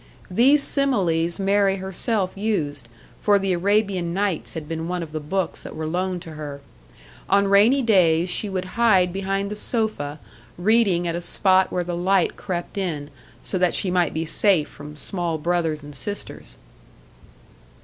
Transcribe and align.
These 0.31 0.63
similes 0.63 1.37
Mary 1.39 1.75
herself 1.75 2.35
used 2.35 2.87
for 3.19 3.37
the 3.37 3.53
Arabian 3.53 4.15
Nights 4.15 4.55
had 4.55 4.67
been 4.67 4.87
one 4.87 5.03
of 5.03 5.11
the 5.11 5.19
books 5.19 5.61
that 5.61 5.75
were 5.75 5.85
loaned 5.85 6.23
to 6.23 6.31
her. 6.31 6.59
On 7.29 7.47
rainy 7.47 7.83
days 7.83 8.27
she 8.27 8.49
would 8.49 8.65
hide 8.81 9.13
behind 9.13 9.51
the 9.51 9.55
sofa, 9.55 10.19
reading 10.57 11.07
at 11.07 11.13
a 11.13 11.21
spot 11.21 11.71
where 11.71 11.83
the 11.83 11.95
light 11.95 12.35
crept 12.35 12.79
in 12.79 13.11
so 13.43 13.59
that 13.59 13.75
she 13.75 13.91
might 13.91 14.11
be 14.11 14.25
safe 14.25 14.67
from 14.67 14.95
small 14.97 15.37
brothers 15.37 15.83
and 15.83 15.95
sisters! 15.95 16.57